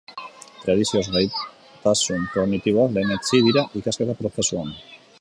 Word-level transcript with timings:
Tradizioz 0.63 1.03
gaitasun 1.17 2.25
kognitiboak 2.33 2.99
lehenetsi 2.99 3.45
dira 3.49 3.69
ikasketa 3.85 4.21
prozesuetan. 4.25 4.79